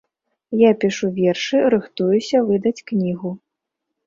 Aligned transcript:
Я 0.61 0.71
пішу 0.83 1.09
вершы, 1.17 1.59
рыхтуюся 1.75 2.43
выдаць 2.49 2.83
кнігу. 2.89 3.29